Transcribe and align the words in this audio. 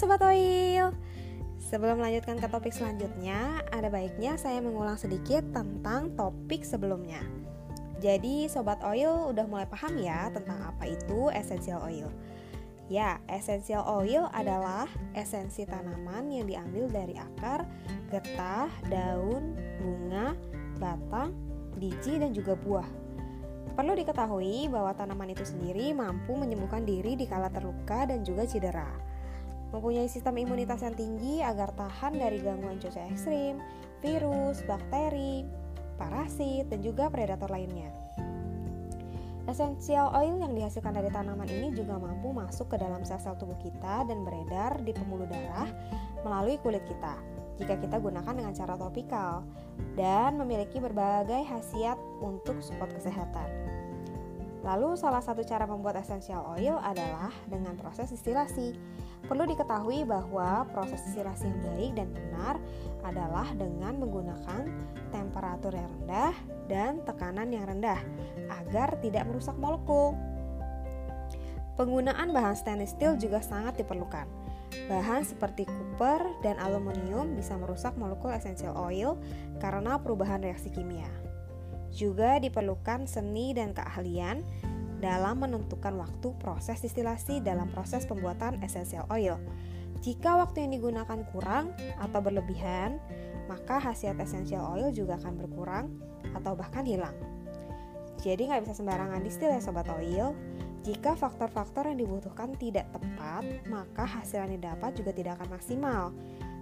Sobat 0.00 0.24
Oil. 0.24 0.96
Sebelum 1.60 2.00
melanjutkan 2.00 2.40
ke 2.40 2.48
topik 2.48 2.72
selanjutnya 2.72 3.60
Ada 3.68 3.92
baiknya 3.92 4.40
saya 4.40 4.56
mengulang 4.64 4.96
sedikit 4.96 5.44
tentang 5.52 6.16
topik 6.16 6.64
sebelumnya. 6.64 7.20
Jadi 8.00 8.48
Sobat 8.48 8.80
Oil 8.80 9.28
udah 9.28 9.44
mulai 9.44 9.68
paham 9.68 10.00
ya 10.00 10.32
tentang 10.32 10.56
apa 10.72 10.88
itu 10.88 11.28
essential 11.36 11.84
oil? 11.84 12.08
Ya, 12.88 13.20
essential 13.28 13.84
oil 13.84 14.24
adalah 14.32 14.88
esensi 15.12 15.68
tanaman 15.68 16.32
yang 16.32 16.48
diambil 16.48 16.88
dari 16.88 17.20
akar, 17.20 17.68
getah, 18.08 18.72
daun, 18.88 19.52
bunga, 19.84 20.32
batang, 20.80 21.36
biji, 21.76 22.16
dan 22.16 22.32
juga 22.32 22.56
buah. 22.56 22.88
Perlu 23.76 23.92
diketahui 24.00 24.64
bahwa 24.72 24.96
tanaman 24.96 25.36
itu 25.36 25.44
sendiri 25.44 25.92
mampu 25.92 26.32
menyembuhkan 26.40 26.88
diri 26.88 27.20
di 27.20 27.28
kala 27.28 27.52
terluka 27.52 28.08
dan 28.08 28.24
juga 28.24 28.48
cedera. 28.48 29.09
Mempunyai 29.70 30.10
sistem 30.10 30.42
imunitas 30.42 30.82
yang 30.82 30.98
tinggi 30.98 31.42
agar 31.42 31.70
tahan 31.78 32.18
dari 32.18 32.42
gangguan 32.42 32.82
cuaca 32.82 33.06
ekstrim, 33.06 33.62
virus, 34.02 34.66
bakteri, 34.66 35.46
parasit, 35.94 36.66
dan 36.66 36.82
juga 36.82 37.06
predator 37.06 37.46
lainnya. 37.50 37.90
Essential 39.48 40.14
oil 40.14 40.38
yang 40.38 40.54
dihasilkan 40.54 40.94
dari 40.94 41.10
tanaman 41.10 41.48
ini 41.50 41.74
juga 41.74 41.98
mampu 41.98 42.30
masuk 42.30 42.70
ke 42.70 42.76
dalam 42.78 43.02
sel-sel 43.02 43.34
tubuh 43.34 43.58
kita 43.58 44.06
dan 44.06 44.22
beredar 44.22 44.78
di 44.84 44.94
pembuluh 44.94 45.26
darah 45.26 45.66
melalui 46.22 46.60
kulit 46.62 46.84
kita 46.86 47.18
jika 47.58 47.74
kita 47.76 47.98
gunakan 47.98 48.30
dengan 48.30 48.54
cara 48.56 48.78
topikal 48.78 49.42
dan 49.98 50.38
memiliki 50.38 50.78
berbagai 50.78 51.44
khasiat 51.50 51.98
untuk 52.22 52.62
support 52.62 52.94
kesehatan. 52.94 53.48
Lalu 54.60 54.92
salah 54.92 55.24
satu 55.24 55.40
cara 55.40 55.64
membuat 55.64 55.96
essential 56.04 56.44
oil 56.52 56.76
adalah 56.84 57.32
dengan 57.48 57.76
proses 57.80 58.12
distilasi. 58.12 58.76
Perlu 59.24 59.48
diketahui 59.48 60.04
bahwa 60.04 60.68
proses 60.68 61.00
distilasi 61.08 61.48
yang 61.48 61.60
baik 61.64 61.92
dan 61.96 62.08
benar 62.12 62.54
adalah 63.04 63.48
dengan 63.56 63.96
menggunakan 63.96 64.68
temperatur 65.08 65.72
yang 65.72 65.88
rendah 66.00 66.34
dan 66.68 67.00
tekanan 67.08 67.48
yang 67.48 67.64
rendah 67.64 68.00
agar 68.52 69.00
tidak 69.00 69.24
merusak 69.24 69.56
molekul. 69.56 70.12
Penggunaan 71.80 72.36
bahan 72.36 72.56
stainless 72.58 72.92
steel 72.92 73.16
juga 73.16 73.40
sangat 73.40 73.80
diperlukan. 73.80 74.28
Bahan 74.86 75.24
seperti 75.24 75.64
copper 75.64 76.20
dan 76.44 76.60
aluminium 76.60 77.32
bisa 77.34 77.56
merusak 77.56 77.96
molekul 77.96 78.30
essential 78.30 78.76
oil 78.76 79.16
karena 79.58 79.96
perubahan 79.96 80.44
reaksi 80.44 80.68
kimia. 80.68 81.29
Juga 81.90 82.38
diperlukan 82.38 83.10
seni 83.10 83.54
dan 83.54 83.74
keahlian 83.74 84.42
dalam 85.00 85.42
menentukan 85.42 85.96
waktu 85.96 86.36
proses 86.38 86.78
distilasi 86.84 87.40
dalam 87.40 87.72
proses 87.72 88.04
pembuatan 88.04 88.60
essential 88.62 89.08
oil. 89.08 89.40
Jika 90.00 90.40
waktu 90.40 90.64
yang 90.64 90.72
digunakan 90.80 91.20
kurang 91.28 91.76
atau 92.00 92.20
berlebihan, 92.24 92.96
maka 93.48 93.82
khasiat 93.82 94.16
essential 94.20 94.64
oil 94.76 94.88
juga 94.94 95.20
akan 95.20 95.34
berkurang 95.36 95.92
atau 96.32 96.56
bahkan 96.56 96.86
hilang. 96.86 97.16
Jadi 98.20 98.52
nggak 98.52 98.68
bisa 98.68 98.80
sembarangan 98.80 99.20
distil 99.24 99.48
ya 99.48 99.60
sobat 99.60 99.88
oil. 99.92 100.36
Jika 100.80 101.12
faktor-faktor 101.12 101.92
yang 101.92 102.00
dibutuhkan 102.00 102.56
tidak 102.56 102.88
tepat, 102.88 103.44
maka 103.68 104.08
hasil 104.08 104.48
yang 104.48 104.56
didapat 104.56 104.96
juga 104.96 105.12
tidak 105.12 105.36
akan 105.36 105.60
maksimal. 105.60 106.04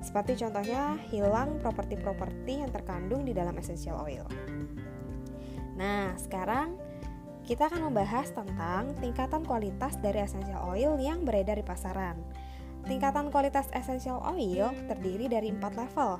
Seperti 0.00 0.40
contohnya 0.40 0.96
hilang 1.12 1.60
properti-properti 1.60 2.64
yang 2.64 2.72
terkandung 2.72 3.28
di 3.28 3.36
dalam 3.36 3.52
essential 3.60 4.00
oil. 4.00 4.24
Nah, 5.76 6.16
sekarang 6.16 6.74
kita 7.46 7.70
akan 7.70 7.92
membahas 7.92 8.34
tentang 8.34 8.96
tingkatan 8.98 9.46
kualitas 9.46 9.94
dari 10.02 10.18
essential 10.18 10.66
oil 10.66 10.98
yang 10.98 11.22
beredar 11.22 11.54
di 11.54 11.62
pasaran. 11.62 12.18
Tingkatan 12.88 13.30
kualitas 13.30 13.70
essential 13.70 14.18
oil 14.26 14.74
terdiri 14.90 15.30
dari 15.30 15.54
empat 15.54 15.78
level. 15.78 16.18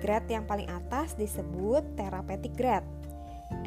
Grade 0.00 0.32
yang 0.32 0.48
paling 0.48 0.70
atas 0.72 1.12
disebut 1.18 1.84
therapeutic 1.98 2.56
grade. 2.56 2.86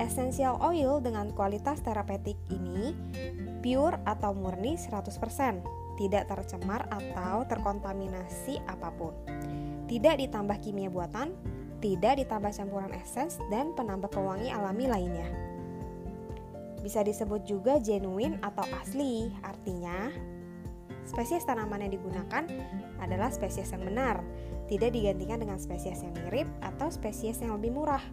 Essential 0.02 0.58
oil 0.64 0.98
dengan 0.98 1.30
kualitas 1.36 1.84
terapeutik 1.86 2.40
ini 2.50 2.98
pure 3.62 4.02
atau 4.04 4.34
murni 4.34 4.76
100%, 4.76 5.14
tidak 6.02 6.24
tercemar 6.26 6.90
atau 6.90 7.46
terkontaminasi 7.46 8.66
apa 8.66 8.90
pun. 8.98 9.14
Tidak 9.86 10.16
ditambah 10.26 10.58
kimia 10.58 10.90
buatan, 10.90 11.38
tidak 11.84 12.24
ditambah 12.24 12.56
campuran 12.56 12.96
esens 12.96 13.44
dan 13.52 13.76
penambah 13.76 14.08
pewangi 14.08 14.48
alami 14.48 14.88
lainnya. 14.88 15.28
Bisa 16.80 17.04
disebut 17.04 17.44
juga 17.44 17.76
genuine 17.84 18.40
atau 18.40 18.64
asli, 18.80 19.28
artinya 19.44 20.08
spesies 21.04 21.44
tanaman 21.44 21.84
yang 21.84 22.00
digunakan 22.00 22.48
adalah 23.04 23.28
spesies 23.28 23.76
yang 23.76 23.84
benar, 23.84 24.24
tidak 24.72 24.96
digantikan 24.96 25.44
dengan 25.44 25.60
spesies 25.60 26.00
yang 26.00 26.16
mirip 26.24 26.48
atau 26.64 26.88
spesies 26.88 27.44
yang 27.44 27.60
lebih 27.60 27.76
murah. 27.76 28.04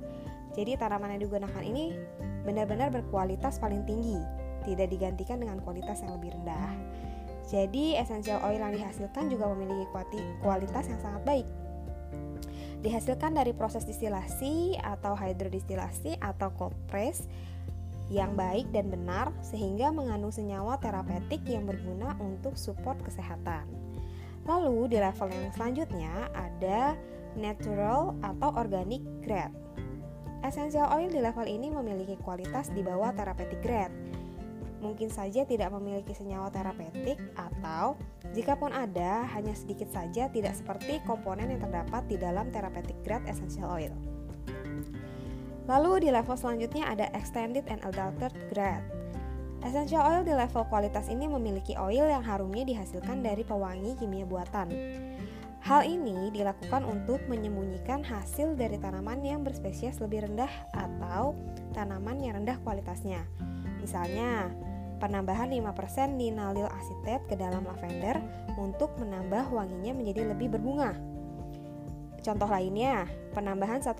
Jadi 0.58 0.74
tanaman 0.74 1.14
yang 1.14 1.30
digunakan 1.30 1.62
ini 1.62 1.94
benar-benar 2.42 2.90
berkualitas 2.90 3.62
paling 3.62 3.86
tinggi, 3.86 4.18
tidak 4.66 4.90
digantikan 4.90 5.38
dengan 5.38 5.62
kualitas 5.62 6.02
yang 6.02 6.18
lebih 6.18 6.34
rendah. 6.34 6.74
Jadi 7.46 7.94
essential 7.94 8.42
oil 8.42 8.58
yang 8.58 8.74
dihasilkan 8.74 9.30
juga 9.30 9.46
memiliki 9.54 9.86
kualitas 10.42 10.90
yang 10.90 10.98
sangat 11.02 11.22
baik 11.22 11.46
dihasilkan 12.80 13.36
dari 13.36 13.52
proses 13.52 13.84
distilasi 13.84 14.80
atau 14.80 15.12
hidrodistilasi 15.12 16.16
atau 16.20 16.48
cold 16.56 16.76
press 16.88 17.28
yang 18.10 18.34
baik 18.34 18.66
dan 18.74 18.90
benar 18.90 19.30
sehingga 19.40 19.94
mengandung 19.94 20.34
senyawa 20.34 20.80
terapeutik 20.82 21.46
yang 21.46 21.68
berguna 21.68 22.18
untuk 22.18 22.58
support 22.58 22.98
kesehatan. 23.06 23.70
Lalu 24.48 24.90
di 24.90 24.98
level 24.98 25.30
yang 25.30 25.52
selanjutnya 25.54 26.32
ada 26.34 26.98
natural 27.38 28.18
atau 28.24 28.50
organic 28.58 29.04
grade. 29.22 29.54
Essential 30.42 30.88
oil 30.90 31.12
di 31.12 31.20
level 31.20 31.46
ini 31.46 31.68
memiliki 31.68 32.16
kualitas 32.24 32.72
di 32.72 32.80
bawah 32.80 33.12
therapeutic 33.12 33.60
grade 33.60 33.92
mungkin 34.80 35.12
saja 35.12 35.44
tidak 35.44 35.70
memiliki 35.76 36.16
senyawa 36.16 36.48
terapeutik 36.48 37.20
atau 37.36 37.94
jikapun 38.32 38.72
ada 38.72 39.28
hanya 39.36 39.52
sedikit 39.52 39.92
saja 39.92 40.32
tidak 40.32 40.56
seperti 40.56 40.98
komponen 41.04 41.52
yang 41.52 41.60
terdapat 41.60 42.02
di 42.08 42.16
dalam 42.16 42.48
therapeutic 42.48 42.96
grade 43.04 43.24
essential 43.28 43.68
oil. 43.68 43.94
Lalu 45.70 46.08
di 46.08 46.08
level 46.10 46.34
selanjutnya 46.34 46.88
ada 46.90 47.06
extended 47.14 47.62
and 47.70 47.78
adulterated 47.86 48.42
grade. 48.50 48.82
Essential 49.60 50.00
oil 50.00 50.24
di 50.24 50.32
level 50.32 50.64
kualitas 50.72 51.12
ini 51.12 51.28
memiliki 51.28 51.76
oil 51.76 52.08
yang 52.08 52.24
harumnya 52.24 52.64
dihasilkan 52.64 53.20
dari 53.20 53.44
pewangi 53.44 53.92
kimia 54.00 54.24
buatan. 54.24 54.72
Hal 55.60 55.84
ini 55.84 56.32
dilakukan 56.32 56.88
untuk 56.88 57.20
menyembunyikan 57.28 58.00
hasil 58.00 58.56
dari 58.56 58.80
tanaman 58.80 59.20
yang 59.20 59.44
berspesies 59.44 60.00
lebih 60.00 60.24
rendah 60.24 60.48
atau 60.72 61.36
tanaman 61.76 62.16
yang 62.16 62.40
rendah 62.40 62.56
kualitasnya. 62.64 63.20
Misalnya, 63.84 64.48
penambahan 65.00 65.48
5% 65.48 66.20
linalil 66.20 66.68
acetate 66.68 67.24
ke 67.26 67.34
dalam 67.34 67.64
lavender 67.64 68.20
untuk 68.60 68.92
menambah 69.00 69.48
wanginya 69.48 69.96
menjadi 69.96 70.30
lebih 70.36 70.52
berbunga. 70.52 70.92
Contoh 72.20 72.52
lainnya, 72.52 73.08
penambahan 73.32 73.80
1% 73.80 73.96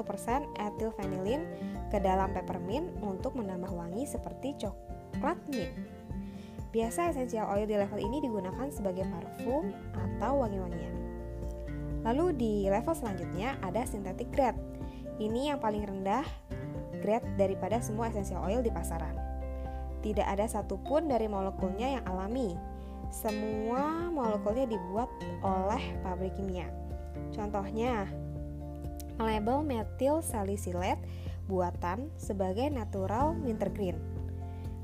ethyl 0.61 0.93
vanillin 1.01 1.49
ke 1.89 1.97
dalam 2.05 2.29
peppermint 2.37 2.93
untuk 3.01 3.33
menambah 3.33 3.73
wangi 3.73 4.05
seperti 4.05 4.61
coklat 4.61 5.41
mint. 5.49 5.73
Biasa 6.71 7.11
essential 7.11 7.51
oil 7.51 7.67
di 7.67 7.75
level 7.75 7.99
ini 7.99 8.23
digunakan 8.23 8.69
sebagai 8.71 9.09
parfum 9.09 9.73
atau 9.97 10.45
wangi-wangian. 10.45 10.95
Lalu 12.07 12.27
di 12.37 12.53
level 12.69 12.95
selanjutnya 12.95 13.59
ada 13.65 13.83
synthetic 13.89 14.31
grade. 14.31 14.57
Ini 15.19 15.53
yang 15.53 15.59
paling 15.59 15.83
rendah 15.83 16.25
grade 17.03 17.27
daripada 17.41 17.81
semua 17.81 18.13
essential 18.13 18.45
oil 18.45 18.61
di 18.63 18.71
pasaran. 18.71 19.30
Tidak 20.01 20.25
ada 20.25 20.49
satupun 20.49 21.09
dari 21.13 21.29
molekulnya 21.29 22.01
yang 22.01 22.05
alami. 22.09 22.57
Semua 23.13 24.09
molekulnya 24.09 24.71
dibuat 24.71 25.11
oleh 25.45 25.83
pabrik 26.01 26.33
kimia. 26.39 26.71
Contohnya, 27.35 28.09
label 29.21 29.61
metil 29.61 30.25
salicylate 30.25 31.03
buatan 31.51 32.09
sebagai 32.17 32.71
natural 32.71 33.37
wintergreen. 33.43 33.99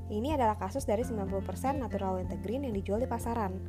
Ini 0.07 0.39
adalah 0.39 0.55
kasus 0.55 0.87
dari 0.87 1.03
90% 1.03 1.79
natural 1.79 2.19
wintergreen 2.21 2.63
yang 2.67 2.75
dijual 2.75 2.99
di 3.01 3.09
pasaran. 3.09 3.59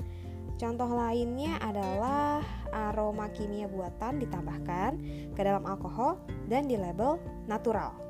Contoh 0.58 0.90
lainnya 0.90 1.54
adalah 1.62 2.42
aroma 2.74 3.30
kimia 3.30 3.70
buatan 3.70 4.18
ditambahkan 4.18 4.90
ke 5.38 5.40
dalam 5.40 5.62
alkohol 5.62 6.18
dan 6.50 6.66
di 6.66 6.74
label 6.74 7.22
natural 7.46 8.07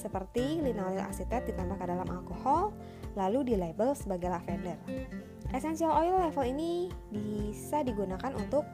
seperti 0.00 0.64
linoleum 0.64 1.04
acetate 1.04 1.52
ditambah 1.52 1.76
ke 1.76 1.84
dalam 1.84 2.08
alkohol, 2.08 2.72
lalu 3.12 3.52
di 3.52 3.54
label 3.60 3.92
sebagai 3.92 4.32
lavender. 4.32 4.80
Essential 5.52 5.92
oil 5.92 6.16
level 6.16 6.46
ini 6.48 6.88
bisa 7.12 7.84
digunakan 7.84 8.32
untuk 8.32 8.64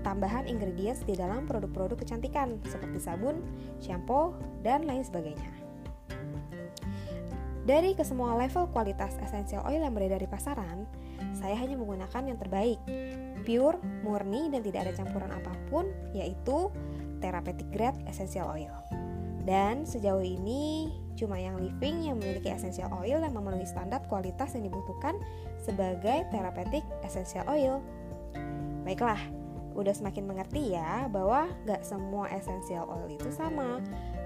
tambahan 0.00 0.48
ingredients 0.48 1.04
di 1.04 1.12
dalam 1.12 1.44
produk-produk 1.44 2.00
kecantikan 2.00 2.56
seperti 2.64 2.96
sabun, 2.96 3.44
shampoo, 3.84 4.32
dan 4.64 4.88
lain 4.88 5.04
sebagainya. 5.04 5.50
Dari 7.64 7.96
kesemua 7.96 8.36
level 8.36 8.68
kualitas 8.76 9.16
essential 9.24 9.64
oil 9.64 9.80
yang 9.80 9.96
beredar 9.96 10.20
di 10.20 10.28
pasaran, 10.28 10.84
saya 11.32 11.56
hanya 11.56 11.80
menggunakan 11.80 12.22
yang 12.28 12.36
terbaik, 12.36 12.76
pure, 13.48 13.80
murni, 14.04 14.52
dan 14.52 14.60
tidak 14.60 14.88
ada 14.88 14.92
campuran 14.92 15.32
apa 15.32 15.52
pun, 15.72 15.88
yaitu 16.12 16.68
therapeutic 17.24 17.64
grade 17.72 17.96
essential 18.04 18.52
oil. 18.52 18.72
Dan 19.44 19.84
sejauh 19.84 20.24
ini 20.24 20.88
cuma 21.14 21.38
yang 21.38 21.60
living 21.60 22.10
yang 22.10 22.16
memiliki 22.18 22.50
essential 22.50 22.90
oil 22.90 23.22
yang 23.22 23.34
memenuhi 23.36 23.68
standar 23.68 24.02
kualitas 24.10 24.56
yang 24.56 24.66
dibutuhkan 24.66 25.14
sebagai 25.60 26.26
therapeutic 26.32 26.82
essential 27.06 27.46
oil. 27.46 27.78
Baiklah, 28.82 29.20
udah 29.74 29.94
semakin 29.94 30.24
mengerti 30.24 30.74
ya 30.74 31.06
bahwa 31.12 31.50
gak 31.68 31.84
semua 31.84 32.30
essential 32.32 32.88
oil 32.88 33.08
itu 33.10 33.28
sama. 33.30 33.78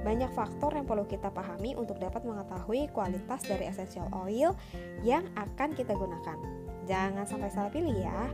Banyak 0.07 0.31
faktor 0.31 0.79
yang 0.79 0.87
perlu 0.87 1.05
kita 1.11 1.35
pahami 1.35 1.75
untuk 1.75 1.99
dapat 1.99 2.23
mengetahui 2.23 2.87
kualitas 2.95 3.43
dari 3.43 3.67
essential 3.67 4.07
oil 4.15 4.55
yang 5.03 5.27
akan 5.35 5.75
kita 5.75 5.93
gunakan. 5.93 6.39
Jangan 6.87 7.27
sampai 7.29 7.51
salah 7.53 7.69
pilih 7.75 7.93
ya. 7.93 8.31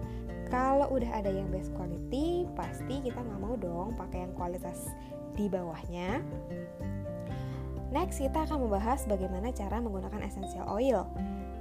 Kalau 0.55 0.87
udah 0.95 1.11
ada 1.19 1.35
yang 1.35 1.51
best 1.51 1.75
quality, 1.75 2.47
pasti 2.55 3.03
kita 3.03 3.19
nggak 3.19 3.43
mau 3.43 3.59
dong 3.59 3.99
pakai 3.99 4.23
yang 4.23 4.33
kualitas 4.39 4.87
di 5.35 5.51
bawahnya. 5.51 6.23
Next, 7.91 8.23
kita 8.23 8.47
akan 8.47 8.63
membahas 8.63 9.03
bagaimana 9.11 9.51
cara 9.51 9.83
menggunakan 9.83 10.23
essential 10.23 10.71
oil. 10.71 11.11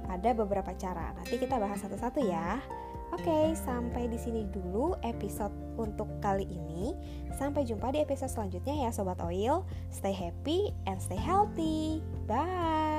Ada 0.06 0.30
beberapa 0.38 0.70
cara, 0.78 1.10
nanti 1.18 1.42
kita 1.42 1.58
bahas 1.58 1.82
satu-satu 1.82 2.22
ya. 2.22 2.62
Oke, 3.10 3.58
sampai 3.58 4.06
di 4.06 4.18
sini 4.18 4.46
dulu 4.46 4.94
episode 5.02 5.54
untuk 5.74 6.06
kali 6.22 6.46
ini. 6.46 6.94
Sampai 7.34 7.66
jumpa 7.66 7.90
di 7.90 7.98
episode 7.98 8.30
selanjutnya 8.30 8.86
ya 8.86 8.90
Sobat 8.94 9.18
Oil. 9.26 9.66
Stay 9.90 10.14
happy 10.14 10.70
and 10.86 11.02
stay 11.02 11.18
healthy. 11.18 11.98
Bye. 12.30 12.93